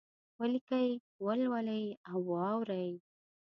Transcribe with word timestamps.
ولیکئ، 0.39 0.89
ولولئ 1.25 1.85
او 2.09 2.17
واورئ! 2.29 2.89